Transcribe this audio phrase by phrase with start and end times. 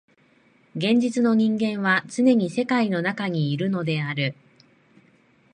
[0.75, 4.33] 現実の人間はつねに世界の中にいるのである。